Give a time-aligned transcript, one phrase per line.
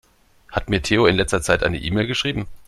[0.51, 2.47] Hat mir Theo in letzter Zeit eine E-Mail geschrieben?